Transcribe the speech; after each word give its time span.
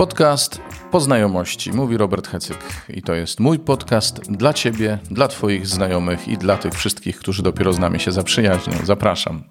Podcast 0.00 0.60
Poznajomości, 0.90 1.72
mówi 1.72 1.96
Robert 1.96 2.28
Hecyk. 2.28 2.58
I 2.88 3.02
to 3.02 3.14
jest 3.14 3.40
mój 3.40 3.58
podcast 3.58 4.20
dla 4.32 4.52
Ciebie, 4.52 4.98
dla 5.10 5.28
Twoich 5.28 5.66
znajomych 5.66 6.28
i 6.28 6.38
dla 6.38 6.56
tych 6.56 6.74
wszystkich, 6.74 7.18
którzy 7.18 7.42
dopiero 7.42 7.72
z 7.72 7.78
nami 7.78 8.00
się 8.00 8.12
zaprzyjaźnią. 8.12 8.72
Zapraszam. 8.84 9.44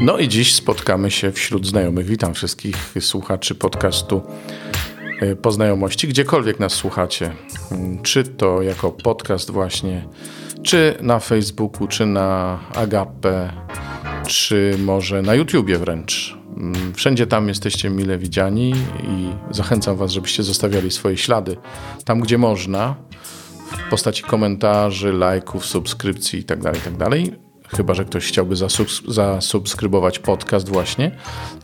No 0.00 0.18
i 0.18 0.28
dziś 0.28 0.54
spotkamy 0.54 1.10
się 1.10 1.32
wśród 1.32 1.66
znajomych. 1.66 2.06
Witam 2.06 2.34
wszystkich 2.34 2.94
słuchaczy 3.00 3.54
podcastu 3.54 4.22
e, 5.20 5.36
Poznajomości, 5.36 6.08
gdziekolwiek 6.08 6.60
nas 6.60 6.72
słuchacie. 6.72 7.32
Czy 8.02 8.24
to 8.24 8.62
jako 8.62 8.90
podcast 8.90 9.50
właśnie, 9.50 10.08
czy 10.62 10.98
na 11.00 11.18
Facebooku, 11.18 11.88
czy 11.88 12.06
na 12.06 12.58
Agape, 12.74 13.50
czy 14.26 14.76
może 14.78 15.22
na 15.22 15.34
YouTubie 15.34 15.78
wręcz. 15.78 16.36
Mm, 16.56 16.94
wszędzie 16.94 17.26
tam 17.26 17.48
jesteście 17.48 17.90
mile 17.90 18.18
widziani 18.18 18.74
i 19.02 19.30
zachęcam 19.50 19.96
Was, 19.96 20.10
żebyście 20.10 20.42
zostawiali 20.42 20.90
swoje 20.90 21.16
ślady 21.16 21.56
tam, 22.04 22.20
gdzie 22.20 22.38
można, 22.38 22.94
w 23.86 23.90
postaci 23.90 24.22
komentarzy, 24.22 25.12
lajków, 25.12 25.66
subskrypcji 25.66 26.38
itd. 26.38 26.62
Tak 26.62 26.74
itd. 26.74 27.10
Tak 27.10 27.42
Chyba, 27.76 27.94
że 27.94 28.04
ktoś 28.04 28.26
chciałby 28.26 28.54
zasubskrybować 29.08 30.18
podcast 30.18 30.68
właśnie. 30.68 31.16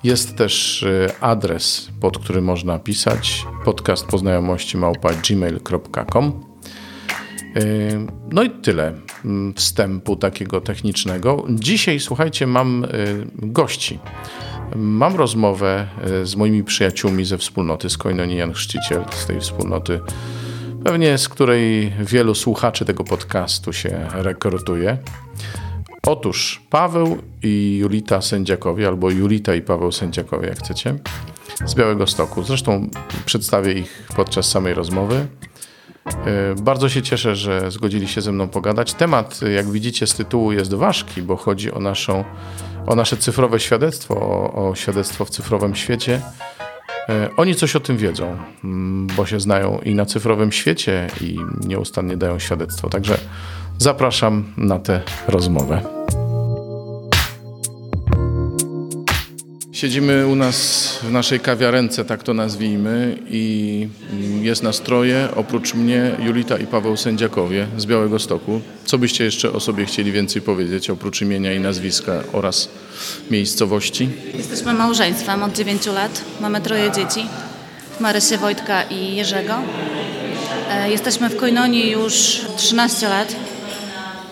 Jest 0.04 0.36
też 0.36 0.82
y, 0.82 1.08
adres, 1.20 1.88
pod 2.00 2.18
który 2.18 2.42
można 2.42 2.78
pisać 2.78 3.46
podcast 3.64 4.06
poznajomości 4.06 4.76
małpa 4.76 5.10
gmail.com 5.12 6.44
y, 7.56 8.06
No 8.32 8.42
i 8.42 8.50
tyle 8.50 8.94
wstępu 9.56 10.16
takiego 10.16 10.60
technicznego. 10.60 11.44
Dzisiaj, 11.50 12.00
słuchajcie, 12.00 12.46
mam 12.46 12.84
y, 12.84 12.88
gości. 13.34 13.98
Mam 14.76 15.16
rozmowę 15.16 15.88
e, 16.04 16.26
z 16.26 16.36
moimi 16.36 16.64
przyjaciółmi 16.64 17.24
ze 17.24 17.38
wspólnoty, 17.38 17.90
z 17.90 17.98
Koinonii 17.98 18.36
Jan 18.36 18.52
Chrzciciel, 18.52 19.04
z 19.10 19.26
tej 19.26 19.40
wspólnoty, 19.40 20.00
pewnie 20.84 21.18
z 21.18 21.28
której 21.28 21.92
wielu 22.00 22.34
słuchaczy 22.34 22.84
tego 22.84 23.04
podcastu 23.04 23.72
się 23.72 24.06
rekrutuje. 24.12 24.98
Otóż 26.06 26.62
Paweł 26.70 27.18
i 27.42 27.78
Julita 27.80 28.22
Sędziakowie, 28.22 28.88
albo 28.88 29.10
Julita 29.10 29.54
i 29.54 29.62
Paweł 29.62 29.92
Sędziakowie, 29.92 30.48
jak 30.48 30.58
chcecie, 30.58 30.98
z 31.66 31.74
Białego 31.74 32.06
Stoku. 32.06 32.42
Zresztą 32.42 32.88
przedstawię 33.26 33.72
ich 33.72 34.08
podczas 34.16 34.50
samej 34.50 34.74
rozmowy. 34.74 35.26
E, 36.14 36.54
bardzo 36.62 36.88
się 36.88 37.02
cieszę, 37.02 37.36
że 37.36 37.70
zgodzili 37.70 38.08
się 38.08 38.20
ze 38.20 38.32
mną 38.32 38.48
pogadać. 38.48 38.94
Temat, 38.94 39.40
jak 39.54 39.70
widzicie 39.70 40.06
z 40.06 40.14
tytułu, 40.14 40.52
jest 40.52 40.74
ważki, 40.74 41.22
bo 41.22 41.36
chodzi 41.36 41.72
o 41.72 41.80
naszą 41.80 42.24
o 42.88 42.94
nasze 42.94 43.16
cyfrowe 43.16 43.60
świadectwo, 43.60 44.14
o, 44.14 44.68
o 44.68 44.74
świadectwo 44.74 45.24
w 45.24 45.30
cyfrowym 45.30 45.74
świecie. 45.74 46.20
E, 47.08 47.30
oni 47.36 47.54
coś 47.54 47.76
o 47.76 47.80
tym 47.80 47.96
wiedzą, 47.96 48.36
mm, 48.64 49.06
bo 49.16 49.26
się 49.26 49.40
znają 49.40 49.78
i 49.84 49.94
na 49.94 50.06
cyfrowym 50.06 50.52
świecie 50.52 51.06
i 51.20 51.38
nieustannie 51.66 52.16
dają 52.16 52.38
świadectwo. 52.38 52.88
Także 52.88 53.18
zapraszam 53.78 54.44
na 54.56 54.78
tę 54.78 55.00
rozmowę. 55.28 55.97
Siedzimy 59.78 60.26
u 60.26 60.34
nas 60.34 60.88
w 61.02 61.10
naszej 61.10 61.40
kawiarence, 61.40 62.04
tak 62.04 62.22
to 62.22 62.34
nazwijmy, 62.34 63.18
i 63.30 63.88
jest 64.42 64.62
nastroje, 64.62 65.28
oprócz 65.36 65.74
mnie 65.74 66.16
Julita 66.18 66.58
i 66.58 66.66
Paweł 66.66 66.96
Sędziakowie 66.96 67.66
z 67.76 67.86
Białego 67.86 68.18
Stoku. 68.18 68.60
Co 68.84 68.98
byście 68.98 69.24
jeszcze 69.24 69.52
o 69.52 69.60
sobie 69.60 69.86
chcieli 69.86 70.12
więcej 70.12 70.42
powiedzieć, 70.42 70.90
oprócz 70.90 71.22
imienia 71.22 71.52
i 71.52 71.60
nazwiska 71.60 72.12
oraz 72.32 72.68
miejscowości? 73.30 74.08
Jesteśmy 74.34 74.72
małżeństwem 74.72 75.42
od 75.42 75.52
9 75.52 75.86
lat, 75.86 76.24
mamy 76.40 76.60
troje 76.60 76.92
dzieci, 76.92 77.26
Marysię, 78.00 78.38
Wojtka 78.38 78.82
i 78.82 79.16
Jerzego. 79.16 79.54
E, 80.70 80.90
jesteśmy 80.90 81.28
w 81.28 81.36
Koinonii 81.36 81.90
już 81.90 82.40
13 82.56 83.08
lat, 83.08 83.36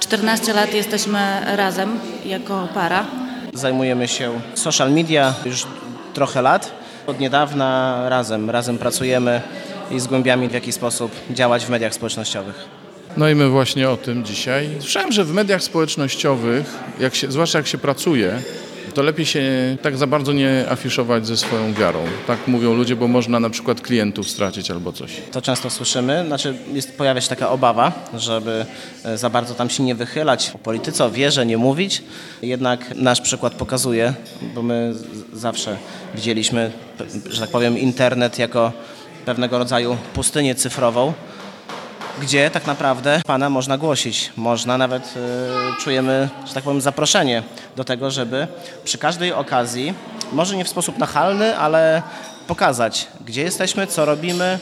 14 0.00 0.52
lat 0.52 0.74
jesteśmy 0.74 1.18
razem 1.56 1.98
jako 2.24 2.68
para. 2.74 3.25
Zajmujemy 3.56 4.08
się 4.08 4.40
social 4.54 4.92
media 4.92 5.34
już 5.44 5.66
trochę 6.14 6.42
lat. 6.42 6.72
Od 7.06 7.20
niedawna 7.20 8.02
razem, 8.08 8.50
razem 8.50 8.78
pracujemy 8.78 9.42
i 9.90 10.00
zgłębiamy 10.00 10.48
w 10.48 10.52
jaki 10.52 10.72
sposób 10.72 11.12
działać 11.30 11.66
w 11.66 11.68
mediach 11.68 11.94
społecznościowych. 11.94 12.64
No 13.16 13.28
i 13.28 13.34
my 13.34 13.48
właśnie 13.48 13.90
o 13.90 13.96
tym 13.96 14.24
dzisiaj. 14.24 14.68
Słyszałem, 14.80 15.12
że 15.12 15.24
w 15.24 15.32
mediach 15.32 15.62
społecznościowych, 15.62 16.66
jak 17.00 17.14
się, 17.14 17.32
zwłaszcza 17.32 17.58
jak 17.58 17.66
się 17.66 17.78
pracuje, 17.78 18.42
to 18.96 19.02
lepiej 19.02 19.26
się 19.26 19.42
tak 19.82 19.96
za 19.96 20.06
bardzo 20.06 20.32
nie 20.32 20.64
afiszować 20.70 21.26
ze 21.26 21.36
swoją 21.36 21.74
wiarą. 21.74 22.04
Tak 22.26 22.48
mówią 22.48 22.74
ludzie, 22.74 22.96
bo 22.96 23.08
można 23.08 23.40
na 23.40 23.50
przykład 23.50 23.80
klientów 23.80 24.30
stracić 24.30 24.70
albo 24.70 24.92
coś. 24.92 25.12
To 25.32 25.42
często 25.42 25.70
słyszymy, 25.70 26.24
znaczy 26.26 26.54
jest, 26.72 26.98
pojawia 26.98 27.20
się 27.20 27.28
taka 27.28 27.50
obawa, 27.50 27.92
żeby 28.14 28.66
e, 29.04 29.18
za 29.18 29.30
bardzo 29.30 29.54
tam 29.54 29.70
się 29.70 29.82
nie 29.82 29.94
wychylać, 29.94 30.52
o 30.54 30.58
polityce, 30.58 31.04
o 31.04 31.10
wierze 31.10 31.46
nie 31.46 31.56
mówić. 31.56 32.02
Jednak 32.42 32.94
nasz 32.94 33.20
przykład 33.20 33.54
pokazuje, 33.54 34.14
bo 34.54 34.62
my 34.62 34.94
zawsze 35.32 35.76
widzieliśmy, 36.14 36.70
że 37.30 37.40
tak 37.40 37.50
powiem, 37.50 37.78
internet 37.78 38.38
jako 38.38 38.72
pewnego 39.24 39.58
rodzaju 39.58 39.96
pustynię 40.14 40.54
cyfrową, 40.54 41.12
gdzie 42.22 42.50
tak 42.50 42.66
naprawdę 42.66 43.20
Pana 43.26 43.50
można 43.50 43.78
głosić. 43.78 44.32
Można 44.36 44.78
nawet, 44.78 45.14
y, 45.16 45.82
czujemy, 45.82 46.28
że 46.46 46.54
tak 46.54 46.64
powiem, 46.64 46.80
zaproszenie 46.80 47.42
do 47.76 47.84
tego, 47.84 48.10
żeby 48.10 48.48
przy 48.84 48.98
każdej 48.98 49.32
okazji, 49.32 49.94
może 50.32 50.56
nie 50.56 50.64
w 50.64 50.68
sposób 50.68 50.98
nachalny, 50.98 51.58
ale 51.58 52.02
pokazać, 52.46 53.06
gdzie 53.26 53.42
jesteśmy, 53.42 53.86
co 53.86 54.04
robimy, 54.04 54.58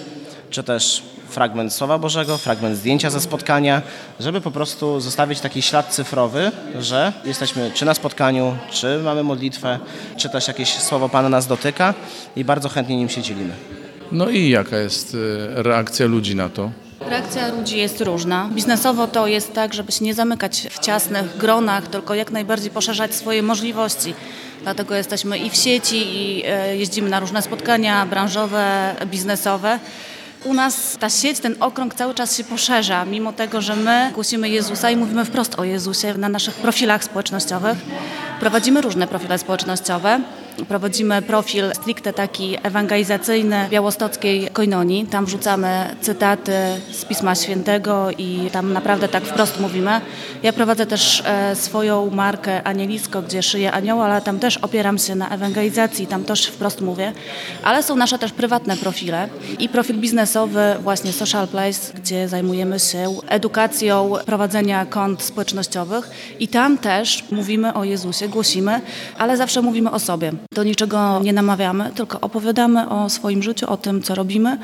czy 0.50 0.62
też 0.62 1.02
fragment 1.28 1.72
Słowa 1.72 1.98
Bożego, 1.98 2.38
fragment 2.38 2.76
zdjęcia 2.76 3.10
ze 3.10 3.20
spotkania, 3.20 3.82
żeby 4.20 4.40
po 4.40 4.50
prostu 4.50 5.00
zostawić 5.00 5.40
taki 5.40 5.62
ślad 5.62 5.88
cyfrowy, 5.88 6.52
że 6.78 7.12
jesteśmy 7.24 7.70
czy 7.74 7.84
na 7.84 7.94
spotkaniu, 7.94 8.56
czy 8.70 9.00
mamy 9.04 9.22
modlitwę, 9.22 9.78
czy 10.16 10.28
też 10.28 10.48
jakieś 10.48 10.74
słowo 10.74 11.08
Pana 11.08 11.28
nas 11.28 11.46
dotyka 11.46 11.94
i 12.36 12.44
bardzo 12.44 12.68
chętnie 12.68 12.96
nim 12.96 13.08
się 13.08 13.22
dzielimy. 13.22 13.54
No 14.12 14.28
i 14.28 14.48
jaka 14.48 14.76
jest 14.76 15.14
y, 15.14 15.18
reakcja 15.54 16.06
ludzi 16.06 16.36
na 16.36 16.48
to? 16.48 16.70
Reakcja 17.08 17.48
ludzi 17.48 17.78
jest 17.78 18.00
różna. 18.00 18.48
Biznesowo 18.52 19.06
to 19.06 19.26
jest 19.26 19.52
tak, 19.52 19.74
żeby 19.74 19.92
się 19.92 20.04
nie 20.04 20.14
zamykać 20.14 20.68
w 20.70 20.78
ciasnych 20.78 21.36
gronach, 21.36 21.86
tylko 21.88 22.14
jak 22.14 22.30
najbardziej 22.30 22.70
poszerzać 22.70 23.14
swoje 23.14 23.42
możliwości. 23.42 24.14
Dlatego 24.62 24.94
jesteśmy 24.94 25.38
i 25.38 25.50
w 25.50 25.56
sieci, 25.56 25.96
i 25.96 26.42
e, 26.46 26.76
jeździmy 26.76 27.10
na 27.10 27.20
różne 27.20 27.42
spotkania 27.42 28.06
branżowe, 28.06 28.94
biznesowe. 29.06 29.78
U 30.44 30.54
nas 30.54 30.96
ta 31.00 31.10
sieć, 31.10 31.40
ten 31.40 31.56
okrąg 31.60 31.94
cały 31.94 32.14
czas 32.14 32.36
się 32.36 32.44
poszerza, 32.44 33.04
mimo 33.04 33.32
tego, 33.32 33.60
że 33.60 33.76
my 33.76 34.10
głosimy 34.14 34.48
Jezusa 34.48 34.90
i 34.90 34.96
mówimy 34.96 35.24
wprost 35.24 35.58
o 35.58 35.64
Jezusie 35.64 36.14
na 36.18 36.28
naszych 36.28 36.54
profilach 36.54 37.04
społecznościowych. 37.04 37.78
Prowadzimy 38.40 38.80
różne 38.80 39.06
profile 39.06 39.38
społecznościowe. 39.38 40.20
Prowadzimy 40.68 41.22
profil 41.22 41.64
stricte 41.74 42.12
taki 42.12 42.56
ewangelizacyjny 42.62 43.66
białostockiej 43.70 44.48
koinonii. 44.52 45.06
Tam 45.06 45.26
wrzucamy 45.26 45.96
cytaty 46.00 46.52
z 46.92 47.04
Pisma 47.04 47.34
Świętego 47.34 48.10
i 48.18 48.50
tam 48.52 48.72
naprawdę 48.72 49.08
tak 49.08 49.24
wprost 49.24 49.60
mówimy. 49.60 50.00
Ja 50.42 50.52
prowadzę 50.52 50.86
też 50.86 51.22
e, 51.26 51.56
swoją 51.56 52.10
markę 52.10 52.62
Anielisko, 52.62 53.22
gdzie 53.22 53.42
szyję 53.42 53.72
anioła, 53.72 54.04
ale 54.04 54.22
tam 54.22 54.38
też 54.38 54.56
opieram 54.56 54.98
się 54.98 55.14
na 55.14 55.28
ewangelizacji, 55.28 56.06
tam 56.06 56.24
też 56.24 56.46
wprost 56.46 56.80
mówię. 56.80 57.12
Ale 57.64 57.82
są 57.82 57.96
nasze 57.96 58.18
też 58.18 58.32
prywatne 58.32 58.76
profile 58.76 59.28
i 59.58 59.68
profil 59.68 59.96
biznesowy 59.96 60.76
właśnie 60.82 61.12
Social 61.12 61.48
Place, 61.48 61.92
gdzie 61.94 62.28
zajmujemy 62.28 62.80
się 62.80 63.16
edukacją 63.28 64.12
prowadzenia 64.26 64.86
kont 64.86 65.22
społecznościowych 65.22 66.10
i 66.38 66.48
tam 66.48 66.78
też 66.78 67.24
mówimy 67.30 67.74
o 67.74 67.84
Jezusie, 67.84 68.28
głosimy, 68.28 68.80
ale 69.18 69.36
zawsze 69.36 69.62
mówimy 69.62 69.90
o 69.90 69.98
sobie. 69.98 70.32
Do 70.54 70.64
niczego 70.64 71.20
nie 71.20 71.32
namawiamy, 71.32 71.90
tylko 71.94 72.20
opowiadamy 72.20 72.88
o 72.88 73.10
swoim 73.10 73.42
życiu, 73.42 73.70
o 73.70 73.76
tym, 73.76 74.02
co 74.02 74.14
robimy. 74.14 74.58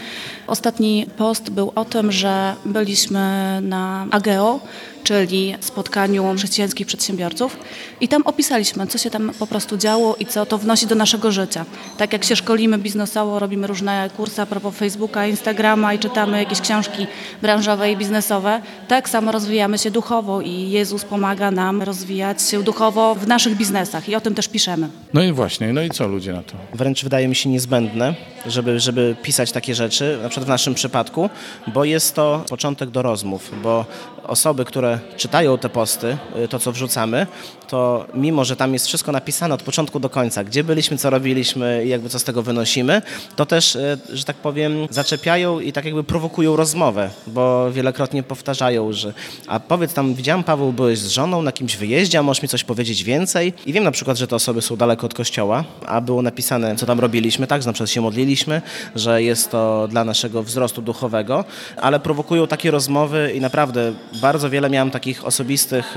Ostatni 0.47 1.07
post 1.17 1.51
był 1.51 1.73
o 1.75 1.85
tym, 1.85 2.13
że 2.13 2.55
byliśmy 2.65 3.59
na 3.63 4.07
Ageo, 4.11 4.61
czyli 5.05 5.55
spotkaniu 5.61 6.35
chrześcijańskich 6.37 6.87
przedsiębiorców 6.87 7.57
i 8.01 8.09
tam 8.09 8.23
opisaliśmy, 8.23 8.87
co 8.87 8.99
się 8.99 9.11
tam 9.11 9.33
po 9.39 9.47
prostu 9.47 9.77
działo 9.77 10.17
i 10.19 10.27
co 10.27 10.47
to 10.47 10.59
wnosi 10.59 10.87
do 10.87 10.95
naszego 10.95 11.33
życia. 11.33 11.65
Tak 11.99 12.13
jak 12.13 12.25
się 12.25 12.37
szkolimy 12.37 12.79
biznesowo, 12.79 13.39
robimy 13.39 13.67
różne 13.67 14.11
kursy 14.17 14.43
a 14.43 14.47
propos 14.47 14.75
Facebooka, 14.75 15.27
Instagrama 15.27 15.95
i 15.95 15.99
czytamy 15.99 16.39
jakieś 16.39 16.61
książki 16.61 17.07
branżowe 17.43 17.93
i 17.93 17.97
biznesowe, 17.97 18.63
tak 18.89 19.09
samo 19.09 19.33
rozwijamy 19.33 19.79
się 19.79 19.91
duchowo 19.91 20.41
i 20.41 20.71
Jezus 20.71 21.05
pomaga 21.05 21.51
nam 21.51 21.83
rozwijać 21.83 22.43
się 22.43 22.63
duchowo 22.63 23.15
w 23.15 23.27
naszych 23.27 23.57
biznesach 23.57 24.09
i 24.09 24.15
o 24.15 24.21
tym 24.21 24.35
też 24.35 24.49
piszemy. 24.49 24.89
No 25.15 25.23
i 25.23 25.33
właśnie, 25.33 25.73
no 25.73 25.83
i 25.83 25.91
co 25.91 26.09
ludzie 26.09 26.33
na 26.33 26.43
to? 26.43 26.55
Wręcz 26.75 27.03
wydaje 27.05 27.29
mi 27.29 27.35
się 27.35 27.49
niezbędne, 27.49 28.15
żeby, 28.47 28.81
żeby 28.81 29.17
pisać 29.23 29.53
takie 29.53 29.75
rzeczy, 29.75 30.19
na 30.23 30.29
przykład 30.29 30.47
w 30.47 30.49
naszym 30.49 30.75
przypadku, 30.75 31.31
bo 31.67 31.85
jest 31.85 32.15
to 32.15 32.45
początek 32.49 32.91
do 32.91 33.03
rozmów, 33.03 33.51
bo 33.63 33.85
osoby, 34.27 34.65
które 34.65 34.99
czytają 35.17 35.59
te 35.59 35.69
posty, 35.69 36.17
y, 36.45 36.49
to 36.49 36.59
co 36.59 36.73
wrzucamy, 36.73 37.27
to 37.69 38.07
mimo, 38.15 38.45
że 38.45 38.57
tam 38.57 38.73
jest 38.73 38.87
wszystko 38.87 39.13
napisane 39.13 39.55
od 39.55 39.63
początku 39.63 40.01
do 40.01 40.11
końca, 40.11 40.45
gdzie 40.45 40.65
byliśmy, 40.65 40.99
co 40.99 41.11
robiliśmy 41.11 41.83
i 41.85 41.89
jakby 41.89 42.09
co 42.09 42.19
z 42.19 42.25
tego 42.25 42.43
wynosimy, 42.43 43.03
to 43.37 43.47
też, 43.47 43.77
y, 43.77 43.99
że 44.13 44.25
tak 44.25 44.37
powiem, 44.37 44.87
zaczepiają 44.91 45.61
i 45.61 45.73
tak 45.73 45.85
jakby 45.85 46.05
prowokują 46.05 46.57
rozmowę, 46.57 47.11
bo 47.27 47.73
wielokrotnie 47.73 48.23
powtarzają, 48.23 48.93
że 48.93 49.13
a 49.47 49.61
powiedz 49.61 49.95
tam, 49.95 50.15
widziałem 50.15 50.45
Paweł, 50.45 50.73
byłeś 50.73 50.99
z 50.99 51.09
żoną 51.09 51.43
na 51.43 51.49
jakimś 51.49 51.77
wyjeździe, 51.77 52.19
a 52.19 52.23
możesz 52.23 52.43
mi 52.43 52.49
coś 52.49 52.65
powiedzieć 52.65 53.05
więcej? 53.05 53.53
I 53.67 53.73
wiem 53.73 53.85
na 53.85 53.91
przykład, 53.91 54.19
że 54.19 54.27
te 54.27 54.37
osoby 54.37 54.63
są 54.63 54.77
daleko 54.77 55.07
od 55.07 55.15
kościoła, 55.15 55.65
a 55.87 56.01
było 56.01 56.23
napisane, 56.23 56.77
co 56.77 56.87
tam 56.87 57.01
robiliśmy, 57.01 57.47
tak, 57.47 57.63
że 57.63 57.67
na 57.67 57.73
przykład 57.73 57.91
się 57.91 58.01
modliliśmy, 58.01 58.63
że 58.95 59.23
jest 59.23 59.51
to 59.51 59.89
dla 59.89 60.05
naszego 60.05 60.43
wzrostu 60.43 60.83
duchowego, 60.83 61.45
ale 61.77 62.01
prowokują 62.01 62.47
takie 62.47 62.71
rozmowy 62.71 63.33
i 63.35 63.41
naprawdę 63.41 63.93
bardzo 64.21 64.51
wiele 64.51 64.71
miałem 64.71 64.91
takich 64.91 65.25
osobistych, 65.25 65.97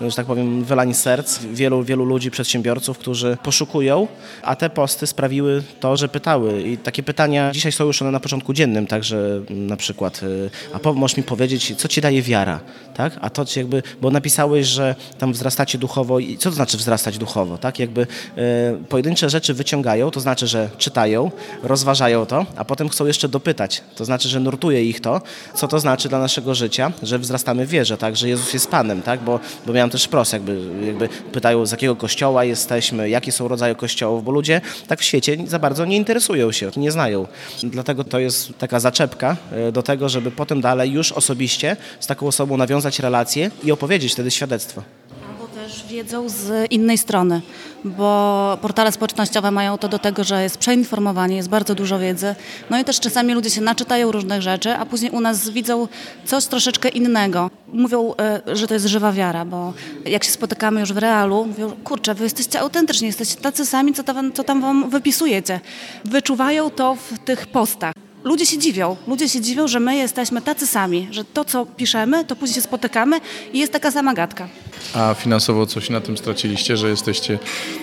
e, 0.00 0.10
że 0.10 0.16
tak 0.16 0.26
powiem, 0.26 0.64
wylań 0.64 0.94
serc, 0.94 1.38
wielu, 1.38 1.82
wielu 1.82 2.04
ludzi, 2.04 2.30
przedsiębiorców, 2.30 2.98
którzy 2.98 3.36
poszukują, 3.42 4.08
a 4.42 4.56
te 4.56 4.70
posty 4.70 5.06
sprawiły 5.06 5.62
to, 5.80 5.96
że 5.96 6.08
pytały 6.08 6.62
i 6.62 6.78
takie 6.78 7.02
pytania 7.02 7.50
dzisiaj 7.52 7.72
są 7.72 7.84
już 7.84 8.02
one 8.02 8.10
na 8.10 8.20
początku 8.20 8.52
dziennym, 8.52 8.86
także 8.86 9.40
na 9.50 9.76
przykład, 9.76 10.20
e, 10.72 10.86
a 10.88 10.92
możesz 10.92 11.16
mi 11.16 11.22
powiedzieć, 11.22 11.74
co 11.76 11.88
ci 11.88 12.00
daje 12.00 12.22
wiara, 12.22 12.60
tak? 12.94 13.18
A 13.20 13.30
to 13.30 13.44
ci 13.44 13.58
jakby, 13.58 13.82
bo 14.00 14.10
napisałeś, 14.10 14.66
że 14.66 14.94
tam 15.18 15.32
wzrastacie 15.32 15.78
duchowo 15.78 16.18
i 16.18 16.36
co 16.38 16.50
to 16.50 16.56
znaczy 16.56 16.76
wzrastać 16.76 17.18
duchowo, 17.18 17.58
tak? 17.58 17.78
Jakby 17.78 18.02
e, 18.02 18.06
pojedyncze 18.88 19.30
rzeczy 19.30 19.54
wyciągają, 19.54 20.10
to 20.10 20.20
znaczy, 20.20 20.46
że 20.46 20.70
czytają, 20.78 21.30
rozważają 21.62 22.26
to, 22.26 22.46
a 22.56 22.64
potem 22.64 22.88
chcą 22.88 23.06
jeszcze 23.06 23.28
dopytać, 23.28 23.82
to 23.96 24.04
znaczy, 24.04 24.28
że 24.28 24.40
nurtuje 24.40 24.84
ich 24.84 25.00
to, 25.00 25.20
co 25.54 25.68
to 25.68 25.80
znaczy 25.80 26.08
dla 26.08 26.18
naszego 26.18 26.54
życia, 26.54 26.92
że 27.02 27.18
wzrastamy 27.34 27.66
w 27.66 27.68
wierze, 27.70 27.98
tak? 27.98 28.16
Że 28.16 28.28
Jezus 28.28 28.54
jest 28.54 28.70
Panem, 28.70 29.02
tak? 29.02 29.20
Bo, 29.20 29.40
bo 29.66 29.72
miałem 29.72 29.90
też 29.90 30.04
wprost, 30.04 30.32
jakby, 30.32 30.60
jakby 30.86 31.08
pytają, 31.08 31.66
z 31.66 31.70
jakiego 31.70 31.96
kościoła 31.96 32.44
jesteśmy, 32.44 33.08
jakie 33.08 33.32
są 33.32 33.48
rodzaje 33.48 33.74
kościołów, 33.74 34.24
bo 34.24 34.32
ludzie 34.32 34.60
tak 34.86 35.00
w 35.00 35.04
świecie 35.04 35.36
za 35.46 35.58
bardzo 35.58 35.84
nie 35.84 35.96
interesują 35.96 36.52
się, 36.52 36.70
nie 36.76 36.92
znają. 36.92 37.26
Dlatego 37.62 38.04
to 38.04 38.18
jest 38.18 38.58
taka 38.58 38.80
zaczepka 38.80 39.36
e, 39.52 39.72
do 39.72 39.82
tego, 39.82 40.08
żeby 40.08 40.30
potem 40.30 40.60
dalej 40.60 40.92
już 40.92 41.12
osobiście 41.12 41.76
z 42.00 42.06
taką 42.06 42.26
osobą 42.26 42.56
nawiązać 42.56 42.98
relacje 42.98 43.50
i 43.64 43.72
opowiedzieć 43.72 44.12
wtedy 44.12 44.30
świadectwo 44.30 44.82
wiedzą 45.94 46.28
z 46.28 46.72
innej 46.72 46.98
strony, 46.98 47.40
bo 47.84 48.58
portale 48.62 48.92
społecznościowe 48.92 49.50
mają 49.50 49.78
to 49.78 49.88
do 49.88 49.98
tego, 49.98 50.24
że 50.24 50.42
jest 50.42 50.58
przeinformowanie, 50.58 51.36
jest 51.36 51.48
bardzo 51.48 51.74
dużo 51.74 51.98
wiedzy. 51.98 52.34
No 52.70 52.78
i 52.78 52.84
też 52.84 53.00
czasami 53.00 53.34
ludzie 53.34 53.50
się 53.50 53.60
naczytają 53.60 54.12
różnych 54.12 54.42
rzeczy, 54.42 54.72
a 54.72 54.86
później 54.86 55.10
u 55.10 55.20
nas 55.20 55.50
widzą 55.50 55.88
coś 56.24 56.46
troszeczkę 56.46 56.88
innego. 56.88 57.50
Mówią, 57.72 58.14
e, 58.20 58.56
że 58.56 58.66
to 58.66 58.74
jest 58.74 58.86
żywa 58.86 59.12
wiara, 59.12 59.44
bo 59.44 59.72
jak 60.04 60.24
się 60.24 60.30
spotykamy 60.30 60.80
już 60.80 60.92
w 60.92 60.98
realu, 60.98 61.44
mówią, 61.44 61.70
kurczę, 61.84 62.14
wy 62.14 62.24
jesteście 62.24 62.60
autentyczni, 62.60 63.06
jesteście 63.06 63.36
tacy 63.40 63.66
sami, 63.66 63.92
co 63.92 64.02
tam, 64.02 64.32
co 64.32 64.44
tam 64.44 64.60
wam 64.60 64.90
wypisujecie. 64.90 65.60
Wyczuwają 66.04 66.70
to 66.70 66.94
w 66.94 67.18
tych 67.18 67.46
postach 67.46 67.94
ludzie 68.24 68.46
się 68.46 68.58
dziwią. 68.58 68.96
Ludzie 69.06 69.28
się 69.28 69.40
dziwią, 69.40 69.68
że 69.68 69.80
my 69.80 69.96
jesteśmy 69.96 70.42
tacy 70.42 70.66
sami, 70.66 71.08
że 71.10 71.24
to, 71.24 71.44
co 71.44 71.66
piszemy, 71.66 72.24
to 72.24 72.36
później 72.36 72.54
się 72.54 72.60
spotykamy 72.60 73.20
i 73.52 73.58
jest 73.58 73.72
taka 73.72 73.90
sama 73.90 74.14
gadka. 74.14 74.48
A 74.94 75.14
finansowo 75.14 75.66
coś 75.66 75.90
na 75.90 76.00
tym 76.00 76.16
straciliście, 76.16 76.76
że 76.76 76.88
jesteście 76.88 77.38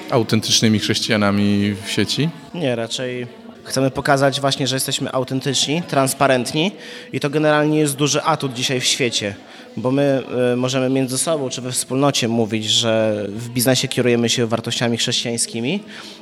autentycznymi 0.09 0.79
chrześcijanami 0.79 1.75
w 1.85 1.91
sieci? 1.91 2.29
Nie, 2.53 2.75
raczej 2.75 3.27
chcemy 3.63 3.91
pokazać 3.91 4.41
właśnie, 4.41 4.67
że 4.67 4.75
jesteśmy 4.75 5.11
autentyczni, 5.11 5.83
transparentni 5.83 6.71
i 7.13 7.19
to 7.19 7.29
generalnie 7.29 7.79
jest 7.79 7.95
duży 7.95 8.21
atut 8.23 8.53
dzisiaj 8.53 8.79
w 8.79 8.85
świecie 8.85 9.35
bo 9.77 9.91
my 9.91 10.23
e, 10.53 10.55
możemy 10.55 10.89
między 10.89 11.17
sobą 11.17 11.49
czy 11.49 11.61
we 11.61 11.71
wspólnocie 11.71 12.27
mówić, 12.27 12.65
że 12.65 13.25
w 13.29 13.49
biznesie 13.49 13.87
kierujemy 13.87 14.29
się 14.29 14.47
wartościami 14.47 14.97
chrześcijańskimi, 14.97 15.79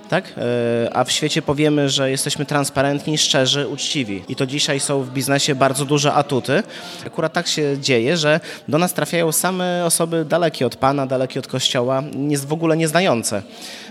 tak? 0.10 0.34
E, 0.38 0.90
a 0.94 1.04
w 1.04 1.12
świecie 1.12 1.42
powiemy, 1.42 1.90
że 1.90 2.12
jesteśmy 2.12 2.46
transparentni, 2.46 3.18
szczerzy, 3.18 3.68
uczciwi. 3.68 4.24
I 4.30 4.36
to 4.36 4.46
dzisiaj 4.46 4.80
są 4.80 5.04
w 5.04 5.10
biznesie 5.10 5.56
bardzo 5.56 5.86
duże 5.86 6.14
atuty. 6.14 6.64
Akurat 7.08 7.34
tak 7.34 7.48
się 7.48 7.78
dzieje, 7.82 8.18
że 8.18 8.40
do 8.68 8.78
nas 8.78 8.94
trafiają 8.94 9.32
same 9.32 9.86
osoby 9.86 10.26
dalekie 10.26 10.66
od 10.66 10.76
Pana, 10.76 11.06
dalekie 11.06 11.40
od 11.40 11.48
Kościoła, 11.48 12.04
w 12.46 12.54
ogóle 12.54 12.78
nieznające. 12.78 13.42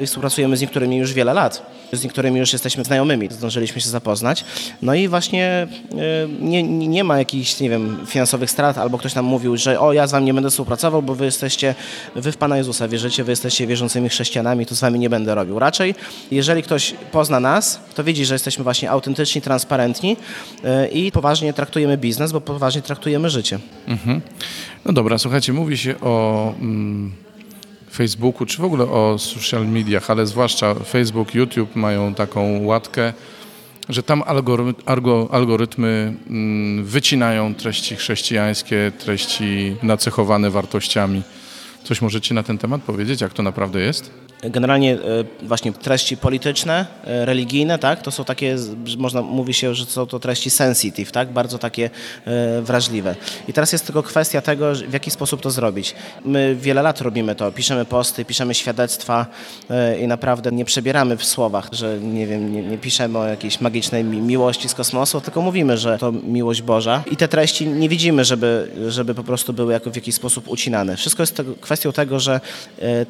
I 0.01 0.07
współpracujemy 0.07 0.57
z 0.57 0.61
niektórymi 0.61 0.97
już 0.97 1.13
wiele 1.13 1.35
lat. 1.35 1.63
Z 1.93 2.05
niektórymi 2.05 2.41
już 2.41 2.53
jesteśmy 2.53 2.85
znajomymi, 2.85 3.29
zdążyliśmy 3.31 3.81
się 3.81 3.91
zapoznać. 3.91 4.45
No 4.83 4.95
i 4.95 5.09
właśnie 5.09 5.67
e, 5.93 6.29
nie, 6.41 6.63
nie 6.63 7.05
ma 7.05 7.19
jakichś, 7.19 7.61
nie 7.61 7.71
wiem, 7.71 8.07
finansowych 8.07 8.51
strat, 8.51 8.79
albo 8.79 8.99
ktoś 8.99 9.15
nam 9.15 9.25
mówił, 9.25 9.48
że 9.57 9.81
o, 9.81 9.93
ja 9.93 10.07
z 10.07 10.13
wami 10.13 10.27
nie 10.27 10.35
będę 10.35 10.51
współpracował, 10.51 11.03
bo 11.03 11.15
wy 11.15 11.25
jesteście, 11.25 11.75
wy 12.15 12.33
w 12.33 12.37
Pana 12.37 12.57
Jezusa 12.57 12.89
wierzycie, 12.89 13.25
wy 13.25 13.33
jesteście 13.33 13.67
wierzącymi 13.67 14.09
chrześcijanami, 14.09 14.67
to 14.67 14.75
z 14.75 14.81
wami 14.81 14.99
nie 14.99 15.11
będę 15.11 15.35
robił. 15.35 15.59
Raczej, 15.59 15.95
jeżeli 16.31 16.63
ktoś 16.63 16.95
pozna 17.13 17.41
nas, 17.41 17.81
to 17.95 18.05
widzi, 18.05 18.25
że 18.25 18.35
jesteśmy 18.35 18.65
właśnie 18.65 18.91
autentyczni, 18.91 19.43
transparentni 19.43 20.17
e, 20.65 20.89
i 20.89 21.13
poważnie 21.13 21.53
traktujemy 21.53 21.97
biznes, 21.97 22.33
bo 22.33 22.41
poważnie 22.41 22.83
traktujemy 22.83 23.31
życie. 23.31 23.59
Mhm. 23.89 24.21
No 24.85 24.93
dobra, 24.93 25.19
słuchajcie, 25.19 25.53
mówi 25.53 25.79
się 25.79 26.01
o... 26.01 26.55
Mm 26.61 27.13
Facebooku, 27.99 28.47
czy 28.47 28.59
w 28.59 28.65
ogóle 28.65 28.85
o 28.85 29.19
social 29.19 29.67
mediach, 29.67 30.11
ale 30.11 30.27
zwłaszcza 30.27 30.75
Facebook, 30.75 31.35
YouTube 31.35 31.77
mają 31.77 32.15
taką 32.15 32.65
łatkę, 32.65 33.13
że 33.89 34.03
tam 34.03 34.23
algorytmy 35.31 36.15
mm, 36.31 36.85
wycinają 36.85 37.55
treści 37.55 37.97
chrześcijańskie, 37.97 38.93
treści 38.99 39.77
nacechowane 39.83 40.51
wartościami. 40.51 41.23
Coś 41.85 42.03
możecie 42.03 42.35
na 42.35 42.43
ten 42.43 42.59
temat 42.59 42.83
powiedzieć, 42.83 43.21
jak 43.21 43.33
to 43.33 43.43
naprawdę 43.43 43.81
jest? 43.81 44.28
Generalnie 44.43 44.95
e, 44.95 44.99
właśnie 45.43 45.73
treści 45.73 46.17
polityczne, 46.17 46.87
e, 47.05 47.25
religijne, 47.25 47.79
tak, 47.79 48.03
to 48.03 48.11
są 48.11 48.25
takie, 48.25 48.57
można 48.99 49.23
mówi 49.23 49.55
się, 49.55 49.75
że 49.75 49.87
są 49.87 50.07
to 50.07 50.19
treści 50.21 50.51
sensitive, 50.51 51.13
tak, 51.13 51.33
bardzo 51.33 51.59
takie 51.59 51.91
e, 52.27 52.63
wrażliwe. 52.63 53.15
I 53.49 53.53
teraz 53.53 53.73
jest 53.73 53.87
tylko 53.87 54.03
kwestia 54.03 54.41
tego, 54.41 54.73
w 54.89 54.93
jaki 54.93 55.11
sposób 55.11 55.41
to 55.41 55.51
zrobić. 55.51 55.95
My 56.25 56.57
wiele 56.61 56.83
lat 56.83 57.01
robimy 57.01 57.35
to, 57.35 57.53
piszemy 57.53 57.85
posty, 57.85 58.25
piszemy 58.25 58.55
świadectwa 58.55 59.27
i 60.03 60.07
naprawdę 60.07 60.53
nie 60.53 60.65
przebieramy 60.65 61.17
w 61.17 61.25
słowach, 61.25 61.69
że 61.73 61.99
nie 62.01 62.27
wiem, 62.27 62.53
nie, 62.53 62.63
nie 62.63 62.79
piszemy 62.79 63.19
o 63.19 63.27
jakiejś 63.27 63.61
magicznej 63.61 64.05
miłości 64.05 64.69
z 64.69 64.75
kosmosu, 64.75 65.21
tylko 65.21 65.43
mówimy, 65.43 65.79
że 65.79 65.99
to 65.99 66.13
miłość 66.13 66.63
Boża 66.63 67.03
i 67.11 67.17
te 67.17 67.29
treści 67.29 67.67
nie 67.67 67.89
widzimy, 67.89 68.25
żeby, 68.25 68.71
żeby 68.89 69.15
po 69.15 69.25
prostu 69.25 69.53
były 69.53 69.73
jako 69.73 69.91
w 69.91 69.97
jakiś 69.97 70.15
sposób 70.15 70.49
ucinane. 70.49 70.97
Wszystko 70.97 71.23
jest 71.23 71.43
kwestią 71.61 71.93
tego, 71.93 72.21
że 72.21 72.41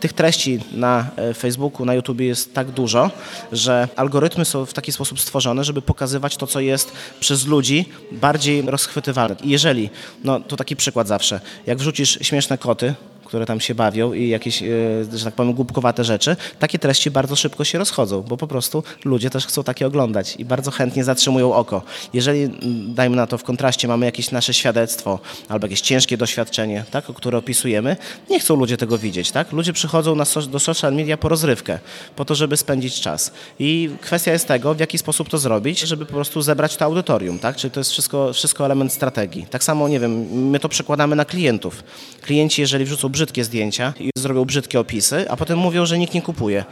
tych 0.01 0.13
treści 0.13 0.61
na 0.73 1.11
Facebooku, 1.37 1.87
na 1.87 1.95
YouTube 1.95 2.21
jest 2.21 2.55
tak 2.55 2.71
dużo, 2.71 3.11
że 3.53 3.89
algorytmy 3.97 4.45
są 4.45 4.67
w 4.67 4.73
taki 4.73 4.93
sposób 4.93 5.21
stworzone, 5.21 5.65
żeby 5.65 5.83
pokazywać 5.83 6.37
to, 6.37 6.47
co 6.47 6.61
jest 6.61 6.93
przez 7.21 7.47
ludzi 7.47 7.89
bardziej 8.13 8.63
rozchwytywalne. 8.63 9.37
I 9.43 9.51
jeżeli, 9.51 9.91
no 10.25 10.41
to 10.41 10.57
taki 10.57 10.77
przykład 10.77 11.09
zawsze, 11.09 11.41
jak 11.67 11.79
wrzucisz 11.79 12.19
śmieszne 12.23 12.59
koty, 12.59 12.95
które 13.29 13.47
tam 13.47 13.61
się 13.61 13.75
bawią 13.75 14.13
i 14.13 14.29
jakieś, 14.29 14.63
e, 14.63 14.67
że 15.15 15.25
tak 15.25 15.35
powiem, 15.35 15.53
głupkowate 15.53 16.05
rzeczy, 16.05 16.37
takie 16.59 16.79
treści 16.79 17.11
bardzo 17.11 17.37
szybko 17.37 17.65
się 17.65 17.79
rozchodzą, 17.79 18.23
bo 18.23 18.37
po 18.37 18.47
prostu 18.47 18.83
ludzie 19.05 19.31
też 19.31 19.47
chcą 19.47 19.65
takie 19.65 19.87
oglądać 19.87 20.37
i 20.39 20.45
bardzo 20.45 20.71
chętnie 20.71 21.05
zatrzymują 21.05 21.55
oko. 21.55 21.83
Jeżeli, 22.13 22.49
dajmy 22.95 23.17
na 23.17 23.27
to 23.27 23.39
w 23.39 23.45
kontraście, 23.45 23.89
mamy 23.89 24.07
jakieś 24.07 24.31
nasze 24.31 24.55
świadectwo 24.55 25.19
albo 25.49 25.67
jakieś 25.67 25.81
ciężkie 25.81 26.17
doświadczenie, 26.17 26.85
tak, 26.91 27.05
które 27.05 27.39
opisujemy, 27.39 27.97
nie 28.31 28.41
chcą 28.41 28.57
ludzie 28.57 28.77
tego 28.77 28.99
widzieć. 28.99 29.31
Tak? 29.31 29.53
Ludzie 29.53 29.73
przychodzą 29.73 30.15
na 30.15 30.25
so, 30.25 30.43
do 30.43 30.59
social 30.59 30.95
media 30.95 31.17
po 31.17 31.29
rozrywkę, 31.29 31.79
po 32.17 32.25
to, 32.25 32.35
żeby 32.35 32.57
spędzić 32.57 33.01
czas. 33.01 33.33
I 33.59 33.91
kwestia 34.01 34.33
jest 34.33 34.49
tego, 34.49 34.75
w 34.75 34.81
jaki 34.81 34.99
sposób 34.99 35.29
to 35.29 35.39
zrobić, 35.39 35.81
żeby 35.81 36.07
po 36.07 36.13
prostu 36.13 36.43
zebrać 36.43 36.77
to 36.77 36.85
audytorium. 36.85 37.39
Tak? 37.39 37.57
Czyli 37.57 37.71
to 37.71 37.81
jest 37.81 37.91
wszystko, 37.91 38.33
wszystko 38.33 38.65
element 38.65 38.93
strategii. 38.93 39.47
Tak 39.51 39.65
samo, 39.65 39.89
nie 39.89 40.01
wiem, 40.01 40.13
my 40.51 40.61
to 40.61 40.69
przekładamy 40.69 41.17
na 41.17 41.25
klientów. 41.25 41.83
Klienci, 42.23 42.61
jeżeli 42.61 42.85
wrzucą 42.85 43.09
brzydkie 43.19 43.45
zdjęcia 43.45 43.93
i 44.01 44.11
zrobią 44.19 44.45
brzydkie 44.45 44.81
opisy, 44.81 45.31
a 45.31 45.37
potem 45.37 45.59
mówią, 45.59 45.87
że 45.87 45.99
nikt 45.99 46.15
nie 46.15 46.23
kupuje. 46.23 46.65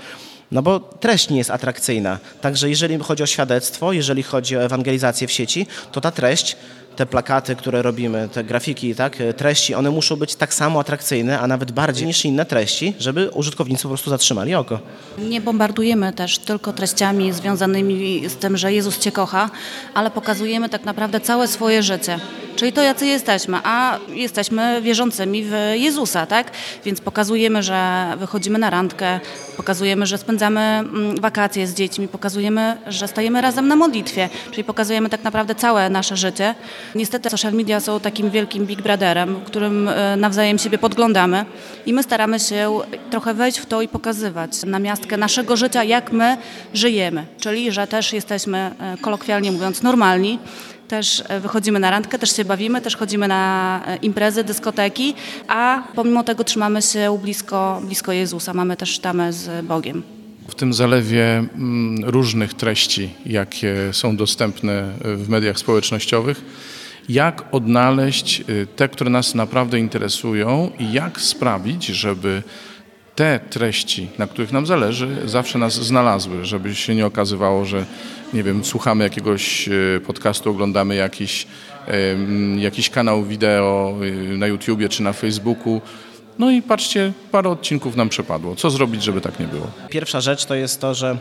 No 0.53 0.63
bo 0.63 0.81
treść 0.81 1.31
nie 1.31 1.39
jest 1.39 1.51
atrakcyjna. 1.51 2.19
Także 2.41 2.71
jeżeli 2.71 2.99
chodzi 2.99 3.23
o 3.23 3.27
świadectwo, 3.27 3.93
jeżeli 3.93 4.23
chodzi 4.23 4.57
o 4.57 4.63
ewangelizację 4.63 5.27
w 5.27 5.33
sieci, 5.33 5.67
to 5.93 6.01
ta 6.01 6.11
treść 6.11 6.57
te 6.97 7.07
plakaty, 7.07 7.57
które 7.57 7.83
robimy, 7.83 8.29
te 8.33 8.45
grafiki, 8.45 8.95
tak, 8.95 9.17
treści, 9.37 9.75
one 9.75 9.91
muszą 9.91 10.17
być 10.17 10.35
tak 10.35 10.55
samo 10.55 10.81
atrakcyjne, 10.81 11.41
a 11.41 11.47
nawet 11.47 11.73
bardziej 11.73 12.07
niż 12.07 12.25
inne 12.25 12.47
treści, 12.47 12.95
żeby 12.99 13.31
użytkownicy 13.31 13.83
po 13.83 13.89
prostu 13.89 14.11
zatrzymali 14.11 14.55
oko. 14.55 14.79
Nie 15.19 15.41
bombardujemy 15.41 16.13
też 16.13 16.39
tylko 16.39 16.73
treściami 16.73 17.33
związanymi 17.33 18.29
z 18.29 18.37
tym, 18.37 18.57
że 18.57 18.73
Jezus 18.73 18.99
Cię 18.99 19.13
kocha, 19.13 19.51
ale 19.95 20.11
pokazujemy 20.11 20.69
tak 20.69 20.85
naprawdę 20.85 21.21
całe 21.21 21.49
swoje 21.49 21.83
życie. 21.83 22.19
Czyli 22.57 22.73
to 22.73 22.83
jacy 22.83 23.07
jesteśmy, 23.07 23.59
a 23.65 23.99
jesteśmy 24.09 24.83
wierzącymi 24.83 25.45
w 25.45 25.53
Jezusa, 25.75 26.27
tak? 26.27 26.51
Więc 26.85 27.01
pokazujemy, 27.01 27.63
że 27.63 28.07
wychodzimy 28.19 28.59
na 28.59 28.71
randkę, 28.71 29.21
pokazujemy, 29.57 30.07
że 30.07 30.19
spędzamy 30.19 30.61
mm, 30.61 31.21
wakacje 31.21 31.67
z 31.67 31.75
dziećmi, 31.75 32.09
pokazujemy, 32.09 32.77
że 32.87 33.09
stajemy 33.09 33.41
razem 33.41 33.69
na 33.69 33.77
modlitwie, 33.77 34.29
czyli 34.51 34.65
pokazujemy 34.65 35.09
tak 35.09 35.25
naprawdę 35.25 35.55
całe 35.55 35.91
nasze 35.91 36.17
życie. 36.17 36.55
Niestety 36.95 37.31
social 37.31 37.53
media 37.53 37.81
są 37.81 38.01
takim 38.01 38.31
wielkim 38.31 38.67
big 38.67 38.83
brotherem, 38.83 39.41
którym 39.45 39.89
e, 39.89 40.17
nawzajem 40.17 40.59
siebie 40.59 40.79
podglądamy 40.79 41.45
i 41.87 41.93
my 41.93 42.03
staramy 42.03 42.41
się 42.41 42.81
trochę 43.11 43.35
wejść 43.35 43.59
w 43.59 43.67
to 43.67 43.83
i 43.83 43.89
pokazywać 43.89 44.63
na 44.63 44.79
miastkę 44.79 45.17
naszego 45.17 45.57
życia, 45.57 45.85
jak 45.85 46.13
my 46.13 46.37
żyjemy, 46.75 47.27
czyli 47.41 47.73
że 47.73 47.87
też 47.87 48.13
jesteśmy 48.13 48.59
e, 48.59 48.97
kolokwialnie 49.01 49.53
mówiąc 49.53 49.83
normalni, 49.83 50.39
też 50.89 51.23
e, 51.29 51.41
wychodzimy 51.41 51.81
na 51.81 51.91
randkę, 51.91 52.19
też 52.19 52.37
się 52.37 52.45
bawimy, 52.45 52.81
też 52.81 52.97
chodzimy 52.97 53.29
na 53.29 53.83
imprezy, 54.03 54.45
dyskoteki, 54.45 55.15
a 55.49 55.83
pomimo 55.95 56.25
tego 56.25 56.45
trzymamy 56.45 56.83
się 56.83 57.19
blisko, 57.23 57.81
blisko 57.85 58.13
Jezusa, 58.13 58.55
mamy 58.55 58.77
też 58.77 58.99
tamę 58.99 59.33
z 59.33 59.67
Bogiem. 59.67 60.03
W 60.49 60.55
tym 60.55 60.73
zalewie 60.73 61.25
mm, 61.39 62.05
różnych 62.05 62.55
treści, 62.55 63.11
jakie 63.27 63.75
są 63.93 64.17
dostępne 64.17 64.93
w 65.17 65.29
mediach 65.29 65.59
społecznościowych, 65.59 66.45
jak 67.09 67.45
odnaleźć 67.53 68.45
te, 68.77 68.89
które 68.89 69.11
nas 69.11 69.35
naprawdę 69.35 69.79
interesują 69.79 70.71
i 70.79 70.93
jak 70.93 71.21
sprawić, 71.21 71.87
żeby 71.87 72.43
te 73.17 73.41
treści, 73.51 74.09
na 74.19 74.27
których 74.27 74.53
nam 74.53 74.67
zależy, 74.67 75.09
zawsze 75.25 75.59
nas 75.59 75.75
znalazły, 75.75 76.45
żeby 76.45 76.75
się 76.75 76.95
nie 76.95 77.07
okazywało, 77.07 77.65
że 77.65 77.85
nie 78.33 78.43
wiem, 78.43 78.65
słuchamy 78.65 79.05
jakiegoś 79.05 79.69
y, 79.69 80.01
podcastu, 80.07 80.51
oglądamy 80.51 80.95
jakiś, 80.95 81.47
jakiś 82.59 82.91
kanał 82.91 83.25
wideo 83.25 83.95
y, 84.03 84.39
na 84.39 84.47
YouTubie 84.47 84.89
czy 84.89 85.03
na 85.03 85.13
Facebooku. 85.13 85.81
No 86.39 86.51
i 86.51 86.63
patrzcie, 86.63 87.13
parę 87.33 87.51
odcinków 87.51 87.97
nam 87.97 88.09
przepadło. 88.09 88.57
Co 88.57 88.71
zrobić, 88.71 89.03
żeby 89.03 89.21
tak 89.21 89.41
nie 89.41 89.47
było? 89.47 89.67
Pierwsza 89.89 90.21
rzecz 90.21 90.45
to 90.45 90.55
jest 90.55 90.81
to, 90.81 90.95
że 90.95 91.17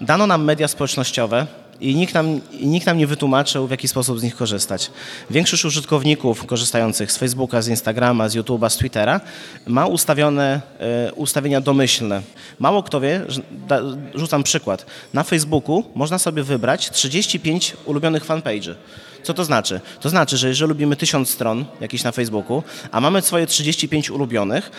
dano 0.00 0.26
nam 0.26 0.44
media 0.44 0.68
społecznościowe, 0.68 1.46
i 1.82 1.94
nikt 1.94 2.14
nam, 2.14 2.40
nikt 2.60 2.86
nam 2.86 2.98
nie 2.98 3.06
wytłumaczył, 3.06 3.66
w 3.66 3.70
jaki 3.70 3.88
sposób 3.88 4.20
z 4.20 4.22
nich 4.22 4.36
korzystać. 4.36 4.90
Większość 5.30 5.64
użytkowników 5.64 6.46
korzystających 6.46 7.12
z 7.12 7.16
Facebooka, 7.16 7.62
z 7.62 7.68
Instagrama, 7.68 8.28
z 8.28 8.36
YouTube'a, 8.36 8.70
z 8.70 8.76
Twittera 8.76 9.20
ma 9.66 9.86
ustawione 9.86 10.60
e, 10.80 11.12
ustawienia 11.12 11.60
domyślne. 11.60 12.22
Mało 12.58 12.82
kto 12.82 13.00
wie, 13.00 13.26
da, 13.50 13.80
rzucam 14.14 14.42
przykład, 14.42 14.86
na 15.14 15.22
Facebooku 15.22 15.84
można 15.94 16.18
sobie 16.18 16.42
wybrać 16.42 16.90
35 16.90 17.76
ulubionych 17.84 18.26
fanpage'y. 18.26 18.74
Co 19.22 19.34
to 19.34 19.44
znaczy? 19.44 19.80
To 20.00 20.08
znaczy, 20.08 20.36
że 20.36 20.48
jeżeli 20.48 20.68
lubimy 20.68 20.96
1000 20.96 21.30
stron 21.30 21.64
jakichś 21.80 22.04
na 22.04 22.12
Facebooku, 22.12 22.62
a 22.92 23.00
mamy 23.00 23.22
swoje 23.22 23.46
35 23.46 24.10
ulubionych, 24.10 24.70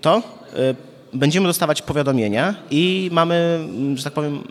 to 0.00 0.22
e, 0.56 0.89
będziemy 1.12 1.46
dostawać 1.46 1.82
powiadomienia 1.82 2.54
i 2.70 3.08
mamy, 3.12 3.58
mm, 3.64 3.96
że 3.96 4.04
tak 4.04 4.12
powiem, 4.12 4.42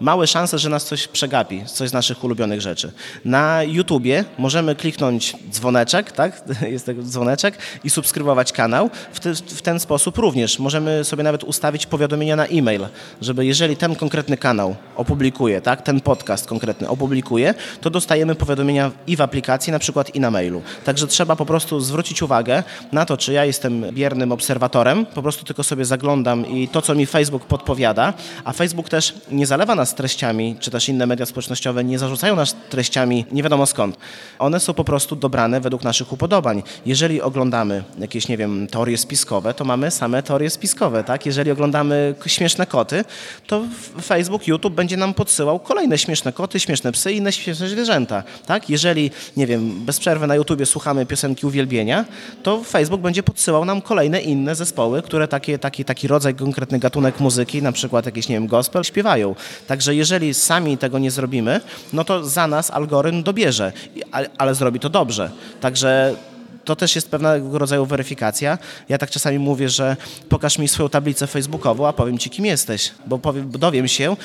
małe 0.00 0.26
szanse, 0.26 0.58
że 0.58 0.68
nas 0.68 0.84
coś 0.84 1.08
przegapi, 1.08 1.64
coś 1.66 1.90
z 1.90 1.92
naszych 1.92 2.24
ulubionych 2.24 2.60
rzeczy. 2.60 2.92
Na 3.24 3.62
YouTubie 3.62 4.24
możemy 4.38 4.76
kliknąć 4.76 5.36
dzwoneczek, 5.50 6.12
tak? 6.12 6.42
Jest 6.74 6.86
tego 6.86 7.02
dzwoneczek 7.02 7.58
i 7.84 7.90
subskrybować 7.90 8.52
kanał. 8.52 8.90
W, 9.12 9.20
te, 9.20 9.34
w 9.34 9.62
ten 9.62 9.80
sposób 9.80 10.18
również 10.18 10.58
możemy 10.58 11.04
sobie 11.04 11.22
nawet 11.22 11.44
ustawić 11.44 11.86
powiadomienia 11.86 12.36
na 12.36 12.46
e-mail, 12.46 12.86
żeby 13.20 13.46
jeżeli 13.46 13.76
ten 13.76 13.96
konkretny 13.96 14.36
kanał 14.36 14.76
opublikuje, 14.96 15.60
tak? 15.60 15.82
Ten 15.82 16.00
podcast 16.00 16.46
konkretny 16.46 16.88
opublikuje, 16.88 17.54
to 17.80 17.90
dostajemy 17.90 18.34
powiadomienia 18.34 18.90
i 19.06 19.16
w 19.16 19.20
aplikacji, 19.20 19.72
na 19.72 19.78
przykład 19.78 20.14
i 20.14 20.20
na 20.20 20.30
mailu. 20.30 20.62
Także 20.84 21.06
trzeba 21.06 21.36
po 21.36 21.46
prostu 21.46 21.80
zwrócić 21.80 22.22
uwagę 22.22 22.62
na 22.92 23.06
to, 23.06 23.16
czy 23.16 23.32
ja 23.32 23.44
jestem 23.44 23.84
biernym 23.92 24.32
obserwatorem, 24.32 25.06
po 25.06 25.22
prostu 25.22 25.44
tylko 25.44 25.59
tylko 25.60 25.68
sobie 25.68 25.84
zaglądam 25.84 26.46
i 26.46 26.68
to, 26.68 26.82
co 26.82 26.94
mi 26.94 27.06
Facebook 27.06 27.44
podpowiada, 27.44 28.14
a 28.44 28.52
Facebook 28.52 28.88
też 28.88 29.14
nie 29.30 29.46
zalewa 29.46 29.74
nas 29.74 29.94
treściami, 29.94 30.56
czy 30.60 30.70
też 30.70 30.88
inne 30.88 31.06
media 31.06 31.26
społecznościowe 31.26 31.84
nie 31.84 31.98
zarzucają 31.98 32.36
nas 32.36 32.56
treściami 32.70 33.24
nie 33.32 33.42
wiadomo 33.42 33.66
skąd. 33.66 33.96
One 34.38 34.60
są 34.60 34.74
po 34.74 34.84
prostu 34.84 35.16
dobrane 35.16 35.60
według 35.60 35.84
naszych 35.84 36.12
upodobań. 36.12 36.62
Jeżeli 36.86 37.22
oglądamy 37.22 37.84
jakieś, 37.98 38.28
nie 38.28 38.36
wiem, 38.36 38.66
teorie 38.66 38.98
spiskowe, 38.98 39.54
to 39.54 39.64
mamy 39.64 39.90
same 39.90 40.22
teorie 40.22 40.50
spiskowe, 40.50 41.04
tak? 41.04 41.26
Jeżeli 41.26 41.50
oglądamy 41.50 42.14
śmieszne 42.26 42.66
koty, 42.66 43.04
to 43.46 43.62
Facebook, 44.02 44.46
YouTube 44.46 44.74
będzie 44.74 44.96
nam 44.96 45.14
podsyłał 45.14 45.58
kolejne 45.58 45.98
śmieszne 45.98 46.32
koty, 46.32 46.60
śmieszne 46.60 46.92
psy 46.92 47.12
i 47.12 47.16
inne 47.16 47.32
śmieszne 47.32 47.68
zwierzęta, 47.68 48.22
tak? 48.46 48.70
Jeżeli, 48.70 49.10
nie 49.36 49.46
wiem, 49.46 49.84
bez 49.84 50.00
przerwy 50.00 50.26
na 50.26 50.34
YouTubie 50.34 50.66
słuchamy 50.66 51.06
piosenki 51.06 51.46
uwielbienia, 51.46 52.04
to 52.42 52.64
Facebook 52.64 53.00
będzie 53.00 53.22
podsyłał 53.22 53.64
nam 53.64 53.82
kolejne 53.82 54.20
inne 54.20 54.54
zespoły, 54.54 55.02
które 55.02 55.28
takie 55.28 55.49
takie, 55.58 55.84
taki, 55.84 55.84
taki 55.84 56.08
rodzaj, 56.08 56.34
konkretny 56.34 56.78
gatunek 56.78 57.20
muzyki, 57.20 57.62
na 57.62 57.72
przykład 57.72 58.06
jakiś, 58.06 58.28
nie 58.28 58.36
wiem, 58.36 58.46
gospel, 58.46 58.84
śpiewają. 58.84 59.34
Także 59.66 59.94
jeżeli 59.94 60.34
sami 60.34 60.78
tego 60.78 60.98
nie 60.98 61.10
zrobimy, 61.10 61.60
no 61.92 62.04
to 62.04 62.24
za 62.24 62.46
nas 62.46 62.70
algorytm 62.70 63.22
dobierze, 63.22 63.72
ale, 64.12 64.30
ale 64.38 64.54
zrobi 64.54 64.80
to 64.80 64.88
dobrze. 64.88 65.30
Także 65.60 66.16
to 66.64 66.76
też 66.76 66.94
jest 66.94 67.10
pewnego 67.10 67.58
rodzaju 67.58 67.86
weryfikacja. 67.86 68.58
Ja 68.88 68.98
tak 68.98 69.10
czasami 69.10 69.38
mówię, 69.38 69.68
że 69.68 69.96
pokaż 70.28 70.58
mi 70.58 70.68
swoją 70.68 70.88
tablicę 70.88 71.26
facebookową, 71.26 71.86
a 71.86 71.92
powiem 71.92 72.18
ci, 72.18 72.30
kim 72.30 72.46
jesteś, 72.46 72.90
bo 73.06 73.18
powiem, 73.18 73.50
dowiem 73.50 73.88
się, 73.88 74.16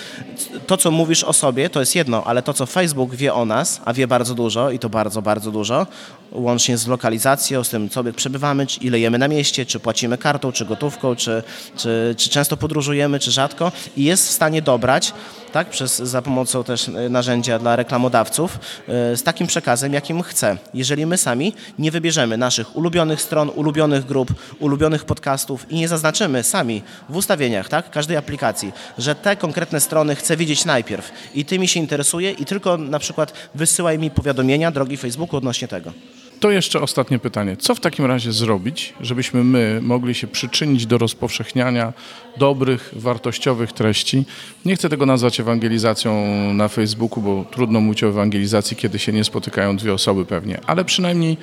to, 0.68 0.78
co 0.78 0.92
mówisz 0.92 1.24
o 1.24 1.34
sobie, 1.34 1.70
to 1.70 1.80
jest 1.80 1.96
jedno, 1.96 2.24
ale 2.24 2.42
to, 2.42 2.54
co 2.54 2.66
Facebook 2.66 3.16
wie 3.16 3.34
o 3.34 3.46
nas, 3.46 3.82
a 3.86 3.94
wie 3.94 4.08
bardzo 4.08 4.36
dużo 4.36 4.72
i 4.72 4.80
to 4.80 4.90
bardzo, 4.90 5.22
bardzo 5.22 5.52
dużo, 5.52 5.88
łącznie 6.32 6.78
z 6.78 6.88
lokalizacją, 6.88 7.64
z 7.64 7.70
tym, 7.70 7.90
co 7.90 8.04
przebywamy, 8.04 8.68
czy 8.68 8.80
ile 8.80 9.00
jemy 9.00 9.18
na 9.18 9.28
mieście, 9.28 9.66
czy 9.66 9.80
płacimy 9.80 10.18
kartą, 10.18 10.52
czy 10.52 10.66
gotówką, 10.66 11.16
czy, 11.16 11.44
czy, 11.78 12.16
czy 12.18 12.30
często 12.30 12.58
podróżujemy, 12.58 13.20
czy 13.20 13.32
rzadko 13.32 13.72
i 13.98 14.04
jest 14.04 14.28
w 14.28 14.32
stanie 14.32 14.62
dobrać 14.62 15.14
tak, 15.56 15.70
przez, 15.70 15.98
za 15.98 16.22
pomocą 16.22 16.64
też 16.64 16.90
e, 16.90 17.10
narzędzia 17.10 17.60
dla 17.60 17.76
reklamodawców 17.76 18.60
e, 18.88 19.18
z 19.18 19.24
takim 19.24 19.48
przekazem, 19.48 19.94
jakim 19.94 20.22
chce. 20.22 20.58
Jeżeli 20.74 21.06
my 21.06 21.18
sami 21.18 21.54
nie 21.80 21.92
wybierzemy 21.92 22.38
naszych 22.38 22.76
ulubionych 22.76 23.22
stron, 23.22 23.50
ulubionych 23.56 24.06
grup, 24.06 24.34
ulubionych 24.60 25.06
podcastów 25.06 25.72
i 25.72 25.76
nie 25.76 25.88
zaznaczymy 25.88 26.44
sami 26.44 26.82
w 27.10 27.16
ustawieniach 27.16 27.70
tak, 27.70 27.90
każdej 27.90 28.18
aplikacji, 28.18 28.72
że 28.98 29.16
te 29.16 29.36
konkretne 29.36 29.82
strony 29.82 30.16
chcę 30.16 30.38
widzieć 30.38 30.66
najpierw 30.66 31.12
i 31.36 31.46
tymi 31.46 31.68
się 31.68 31.80
interesuje 31.80 32.32
i 32.32 32.46
tylko 32.46 32.78
na 32.78 33.00
przykład 33.00 33.34
wysyłaj 33.56 34.00
mi 34.00 34.12
powiadomienia, 34.12 34.72
drogi 34.72 34.98
Facebooku, 34.98 35.38
odnośnie 35.38 35.68
tego. 35.68 35.92
To 36.40 36.52
jeszcze 36.52 36.82
ostatnie 36.82 37.20
pytanie. 37.20 37.58
Co 37.58 37.76
w 37.76 37.80
takim 37.80 38.06
razie 38.06 38.32
zrobić, 38.32 38.94
żebyśmy 39.02 39.44
my 39.44 39.80
mogli 39.82 40.16
się 40.16 40.28
przyczynić 40.28 40.86
do 40.86 40.98
rozpowszechniania 40.98 41.94
dobrych, 42.38 42.94
wartościowych 42.96 43.74
treści? 43.74 44.24
Nie 44.66 44.76
chcę 44.76 44.90
tego 44.90 45.06
nazwać 45.06 45.40
ewangelizacją 45.40 46.14
na 46.54 46.68
Facebooku, 46.68 47.24
bo 47.24 47.46
trudno 47.52 47.82
mówić 47.82 48.04
o 48.04 48.08
ewangelizacji, 48.08 48.78
kiedy 48.78 49.00
się 49.00 49.14
nie 49.14 49.24
spotykają 49.24 49.78
dwie 49.78 49.94
osoby 49.94 50.26
pewnie, 50.26 50.60
ale 50.68 50.86
przynajmniej 50.86 51.38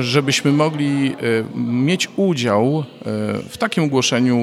żebyśmy 0.00 0.52
mogli 0.52 1.12
e, 1.12 1.58
mieć 1.58 2.08
udział 2.16 2.78
e, 2.78 3.02
w 3.48 3.56
takim 3.58 3.88
głoszeniu 3.88 4.36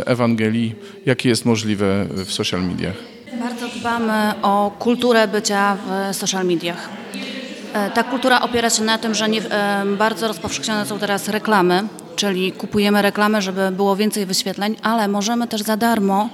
e, 0.00 0.06
Ewangelii, 0.06 0.74
jakie 1.06 1.28
jest 1.28 1.44
możliwe 1.44 2.06
w 2.10 2.32
social 2.32 2.62
mediach. 2.62 2.94
Bardzo 3.40 3.68
dbamy 3.68 4.42
o 4.42 4.70
kulturę 4.78 5.28
bycia 5.28 5.76
w 5.76 6.16
social 6.16 6.46
mediach. 6.46 6.88
E, 7.72 7.90
ta 7.90 8.02
kultura 8.04 8.40
opiera 8.40 8.70
się 8.70 8.82
na 8.82 8.98
tym, 8.98 9.14
że 9.14 9.28
nie, 9.28 9.40
e, 9.42 9.84
bardzo 9.86 10.28
rozpowszechnione 10.28 10.86
są 10.86 10.98
teraz 10.98 11.28
reklamy, 11.28 11.82
czyli 12.16 12.52
kupujemy 12.52 13.02
reklamy, 13.02 13.42
żeby 13.42 13.70
było 13.70 13.96
więcej 13.96 14.26
wyświetleń, 14.26 14.76
ale 14.82 15.08
możemy 15.08 15.48
też 15.48 15.62
za 15.62 15.76
darmo 15.76 16.28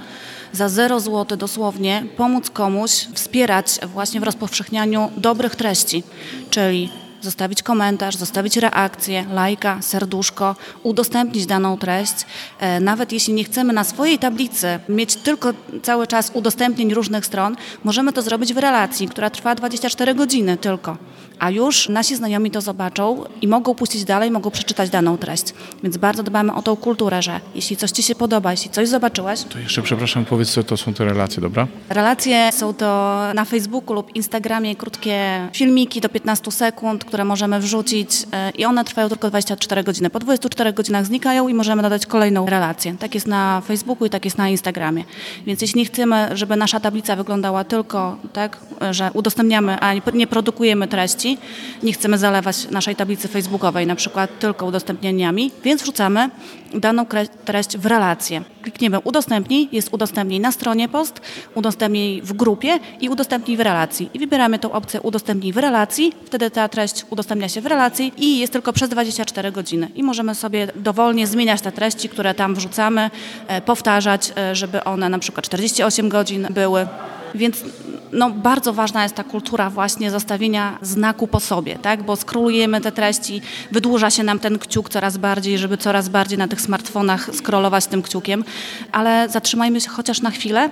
za 0.52 0.68
0 0.68 1.00
zł 1.00 1.38
dosłownie 1.38 2.04
pomóc 2.16 2.50
komuś 2.50 2.90
wspierać 3.14 3.66
właśnie 3.86 4.20
w 4.20 4.22
rozpowszechnianiu 4.22 5.10
dobrych 5.16 5.56
treści, 5.56 6.02
czyli 6.50 6.90
zostawić 7.24 7.62
komentarz, 7.62 8.16
zostawić 8.16 8.56
reakcję, 8.56 9.26
lajka, 9.32 9.82
serduszko, 9.82 10.56
udostępnić 10.82 11.46
daną 11.46 11.78
treść. 11.78 12.14
E, 12.60 12.80
nawet 12.80 13.12
jeśli 13.12 13.34
nie 13.34 13.44
chcemy 13.44 13.72
na 13.72 13.84
swojej 13.84 14.18
tablicy 14.18 14.78
mieć 14.88 15.16
tylko 15.16 15.52
cały 15.82 16.06
czas 16.06 16.30
udostępnień 16.34 16.94
różnych 16.94 17.26
stron, 17.26 17.56
możemy 17.84 18.12
to 18.12 18.22
zrobić 18.22 18.54
w 18.54 18.58
relacji, 18.58 19.08
która 19.08 19.30
trwa 19.30 19.54
24 19.54 20.14
godziny 20.14 20.56
tylko 20.56 20.96
a 21.38 21.50
już 21.50 21.88
nasi 21.88 22.16
znajomi 22.16 22.50
to 22.50 22.60
zobaczą 22.60 23.24
i 23.42 23.48
mogą 23.48 23.74
puścić 23.74 24.04
dalej, 24.04 24.30
mogą 24.30 24.50
przeczytać 24.50 24.90
daną 24.90 25.18
treść. 25.18 25.54
Więc 25.82 25.96
bardzo 25.96 26.22
dbamy 26.22 26.54
o 26.54 26.62
tą 26.62 26.76
kulturę, 26.76 27.22
że 27.22 27.40
jeśli 27.54 27.76
coś 27.76 27.90
Ci 27.90 28.02
się 28.02 28.14
podoba, 28.14 28.50
jeśli 28.50 28.70
coś 28.70 28.88
zobaczyłaś... 28.88 29.42
To 29.42 29.58
jeszcze, 29.58 29.82
przepraszam, 29.82 30.24
powiedz, 30.24 30.50
co 30.50 30.64
to 30.64 30.76
są 30.76 30.94
te 30.94 31.04
relacje, 31.04 31.42
dobra? 31.42 31.66
Relacje 31.88 32.52
są 32.52 32.74
to 32.74 33.18
na 33.34 33.44
Facebooku 33.44 33.94
lub 33.94 34.16
Instagramie 34.16 34.76
krótkie 34.76 35.48
filmiki 35.52 36.00
do 36.00 36.08
15 36.08 36.50
sekund, 36.50 37.04
które 37.14 37.24
możemy 37.24 37.60
wrzucić 37.60 38.10
e, 38.32 38.50
i 38.50 38.64
one 38.64 38.84
trwają 38.84 39.08
tylko 39.08 39.28
24 39.28 39.84
godziny. 39.84 40.10
Po 40.10 40.18
24 40.18 40.72
godzinach 40.72 41.06
znikają 41.06 41.48
i 41.48 41.54
możemy 41.54 41.82
dodać 41.82 42.06
kolejną 42.06 42.46
relację. 42.46 42.96
Tak 42.98 43.14
jest 43.14 43.26
na 43.26 43.60
Facebooku 43.60 44.06
i 44.06 44.10
tak 44.10 44.24
jest 44.24 44.38
na 44.38 44.48
Instagramie. 44.48 45.04
Więc 45.46 45.62
jeśli 45.62 45.78
nie 45.78 45.84
chcemy, 45.86 46.28
żeby 46.32 46.56
nasza 46.56 46.80
tablica 46.80 47.16
wyglądała 47.16 47.64
tylko 47.64 48.16
tak, 48.32 48.58
że 48.90 49.10
udostępniamy, 49.12 49.80
a 49.80 49.92
nie 50.14 50.26
produkujemy 50.26 50.88
treści, 50.88 51.38
nie 51.82 51.92
chcemy 51.92 52.18
zalewać 52.18 52.70
naszej 52.70 52.96
tablicy 52.96 53.28
facebookowej 53.28 53.86
na 53.86 53.94
przykład 53.94 54.38
tylko 54.38 54.66
udostępnieniami, 54.66 55.50
więc 55.64 55.82
wrzucamy 55.82 56.30
daną 56.74 57.06
treść 57.44 57.78
w 57.78 57.86
relację. 57.86 58.42
Klikniemy 58.62 58.98
udostępnij, 59.00 59.68
jest 59.72 59.88
udostępnij 59.92 60.40
na 60.40 60.52
stronie 60.52 60.88
post, 60.88 61.20
udostępnij 61.54 62.22
w 62.22 62.32
grupie 62.32 62.78
i 63.00 63.08
udostępnij 63.08 63.56
w 63.56 63.60
relacji. 63.60 64.10
I 64.14 64.18
wybieramy 64.18 64.58
tą 64.58 64.72
opcję 64.72 65.00
udostępnij 65.00 65.52
w 65.52 65.56
relacji, 65.56 66.12
wtedy 66.24 66.50
ta 66.50 66.68
treść 66.68 67.03
udostępnia 67.10 67.48
się 67.48 67.60
w 67.60 67.66
relacji 67.66 68.12
i 68.16 68.38
jest 68.38 68.52
tylko 68.52 68.72
przez 68.72 68.88
24 68.88 69.52
godziny. 69.52 69.90
I 69.94 70.02
możemy 70.02 70.34
sobie 70.34 70.68
dowolnie 70.76 71.26
zmieniać 71.26 71.60
te 71.60 71.72
treści, 71.72 72.08
które 72.08 72.34
tam 72.34 72.54
wrzucamy, 72.54 73.10
e, 73.48 73.60
powtarzać, 73.60 74.32
e, 74.36 74.54
żeby 74.54 74.84
one 74.84 75.08
na 75.08 75.18
przykład 75.18 75.44
48 75.44 76.08
godzin 76.08 76.46
były. 76.50 76.86
Więc 77.34 77.64
no, 78.12 78.30
bardzo 78.30 78.72
ważna 78.72 79.02
jest 79.02 79.14
ta 79.14 79.24
kultura 79.24 79.70
właśnie 79.70 80.10
zostawienia 80.10 80.78
znaku 80.82 81.26
po 81.26 81.40
sobie, 81.40 81.78
tak? 81.78 82.02
bo 82.02 82.16
skrolujemy 82.16 82.80
te 82.80 82.92
treści, 82.92 83.42
wydłuża 83.70 84.10
się 84.10 84.22
nam 84.22 84.38
ten 84.38 84.58
kciuk 84.58 84.88
coraz 84.88 85.18
bardziej, 85.18 85.58
żeby 85.58 85.76
coraz 85.76 86.08
bardziej 86.08 86.38
na 86.38 86.48
tych 86.48 86.60
smartfonach 86.60 87.30
scrollować 87.34 87.86
tym 87.86 88.02
kciukiem, 88.02 88.44
ale 88.92 89.28
zatrzymajmy 89.28 89.80
się 89.80 89.88
chociaż 89.88 90.20
na 90.20 90.30
chwilę 90.30 90.70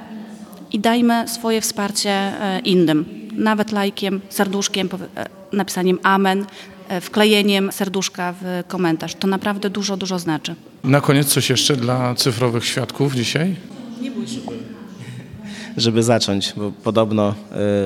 i 0.73 0.81
dajmy 0.81 1.29
swoje 1.29 1.61
wsparcie 1.61 2.11
e, 2.11 2.61
innym, 2.65 3.29
nawet 3.33 3.73
lajkiem, 3.73 4.21
serduszkiem, 4.29 4.89
napisaniem 5.53 5.99
amen, 6.03 6.47
e, 6.89 7.01
wklejeniem 7.01 7.73
serduszka 7.73 8.35
w 8.41 8.63
komentarz. 8.69 9.15
To 9.15 9.27
naprawdę 9.29 9.71
dużo, 9.71 9.97
dużo 9.97 10.19
znaczy. 10.19 10.55
Na 10.85 11.01
koniec 11.01 11.29
coś 11.29 11.51
jeszcze 11.51 11.77
dla 11.77 12.15
cyfrowych 12.15 12.65
świadków 12.65 13.15
dzisiaj? 13.15 13.57
Nie 14.01 14.11
bój 14.11 14.27
się 14.27 14.41
żeby 15.77 16.03
zacząć, 16.03 16.53
bo 16.57 16.73
podobno 16.73 17.35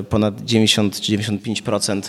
y, 0.01 0.05
ponad 0.05 0.41
90-95% 0.41 2.01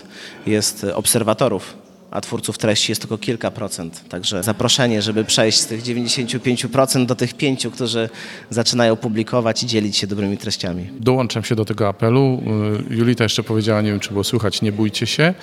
jest 0.46 0.84
obserwatorów 0.84 1.87
a 2.12 2.22
twórców 2.22 2.58
treści 2.58 2.92
jest 2.92 3.02
tylko 3.02 3.18
kilka 3.18 3.52
procent. 3.52 4.10
Także 4.10 4.44
zaproszenie, 4.44 5.02
żeby 5.02 5.24
przejść 5.26 5.60
z 5.60 5.66
tych 5.66 5.84
95% 5.84 7.06
do 7.06 7.16
tych 7.16 7.34
pięciu, 7.34 7.72
którzy 7.72 8.10
zaczynają 8.50 8.96
publikować 8.96 9.64
i 9.64 9.66
dzielić 9.66 9.98
się 9.98 10.08
dobrymi 10.08 10.38
treściami. 10.38 10.88
Dołączam 11.00 11.44
się 11.44 11.56
do 11.56 11.66
tego 11.66 11.88
apelu. 11.88 12.44
Y, 12.90 12.96
Julita 12.96 13.24
jeszcze 13.24 13.44
powiedziała, 13.44 13.82
nie 13.82 13.92
wiem 13.92 14.00
czy 14.00 14.10
było 14.12 14.24
słychać, 14.24 14.62
nie 14.62 14.72
bójcie 14.72 15.08
się, 15.08 15.34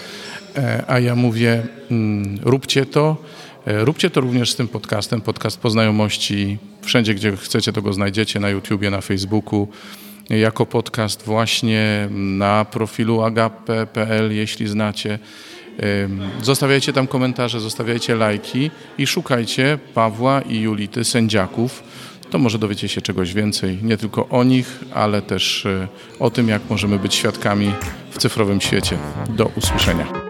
e, 0.56 0.84
a 0.86 1.00
ja 1.00 1.14
mówię, 1.14 1.62
mm, 1.90 2.38
róbcie 2.42 2.86
to. 2.86 3.16
E, 3.66 3.84
róbcie 3.84 4.10
to 4.10 4.20
również 4.20 4.52
z 4.52 4.56
tym 4.56 4.68
podcastem, 4.68 5.20
podcast 5.20 5.58
Poznajomości. 5.58 6.58
Wszędzie, 6.82 7.14
gdzie 7.14 7.36
chcecie, 7.36 7.72
to 7.72 7.82
go 7.82 7.92
znajdziecie, 7.92 8.40
na 8.40 8.48
YouTubie, 8.48 8.90
na 8.90 9.00
Facebooku 9.00 9.68
jako 10.30 10.66
podcast 10.66 11.22
właśnie 11.22 12.08
na 12.10 12.64
profilu 12.64 13.22
agape.pl, 13.22 14.32
jeśli 14.32 14.68
znacie. 14.68 15.18
Zostawiajcie 16.42 16.92
tam 16.92 17.06
komentarze, 17.06 17.60
zostawiajcie 17.60 18.14
lajki 18.14 18.70
i 18.98 19.06
szukajcie 19.06 19.78
Pawła 19.94 20.40
i 20.40 20.60
Julity 20.60 21.04
sędziaków. 21.04 21.82
To 22.30 22.38
może 22.38 22.58
dowiecie 22.58 22.88
się 22.88 23.00
czegoś 23.00 23.34
więcej, 23.34 23.78
nie 23.82 23.96
tylko 23.96 24.28
o 24.28 24.44
nich, 24.44 24.80
ale 24.94 25.22
też 25.22 25.66
e, 25.66 25.88
o 26.20 26.30
tym, 26.30 26.48
jak 26.48 26.62
możemy 26.70 26.98
być 26.98 27.14
świadkami 27.14 27.72
w 28.10 28.18
cyfrowym 28.18 28.60
świecie. 28.60 28.98
Do 29.28 29.46
usłyszenia. 29.46 30.23